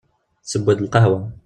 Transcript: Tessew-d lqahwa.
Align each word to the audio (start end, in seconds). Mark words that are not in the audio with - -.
Tessew-d 0.43 0.79
lqahwa. 0.85 1.19